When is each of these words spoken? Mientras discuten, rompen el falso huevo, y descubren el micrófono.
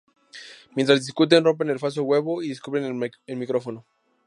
Mientras 0.75 1.05
discuten, 1.05 1.43
rompen 1.45 1.69
el 1.69 1.77
falso 1.77 2.01
huevo, 2.01 2.41
y 2.41 2.49
descubren 2.49 3.05
el 3.27 3.35
micrófono. 3.37 3.85